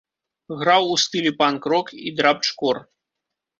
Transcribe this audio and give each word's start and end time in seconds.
Граў 0.61 0.83
у 0.93 0.95
стылі 1.03 1.33
панк-рок 1.43 1.93
і 2.07 2.15
драбч-кор. 2.21 2.83